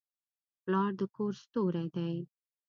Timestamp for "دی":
1.95-2.13